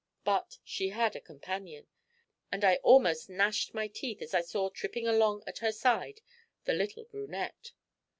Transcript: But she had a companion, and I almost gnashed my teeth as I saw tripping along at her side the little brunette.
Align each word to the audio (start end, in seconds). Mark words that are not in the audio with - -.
But 0.23 0.57
she 0.63 0.89
had 0.89 1.15
a 1.15 1.21
companion, 1.21 1.85
and 2.51 2.63
I 2.65 2.77
almost 2.77 3.29
gnashed 3.29 3.75
my 3.75 3.87
teeth 3.87 4.23
as 4.23 4.33
I 4.33 4.41
saw 4.41 4.71
tripping 4.71 5.07
along 5.07 5.43
at 5.45 5.59
her 5.59 5.71
side 5.71 6.21
the 6.63 6.73
little 6.73 7.03
brunette. 7.05 7.73